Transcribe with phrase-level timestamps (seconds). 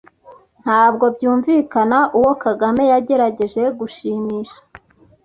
[0.63, 4.59] Ntabwo byumvikana uwo Kagame yagerageje gushimisha.